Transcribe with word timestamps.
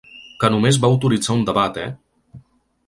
Que 0.43 0.49
només 0.53 0.79
va 0.85 0.89
autoritzar 0.93 1.37
un 1.41 1.45
debat, 1.51 1.79
eh! 1.87 2.43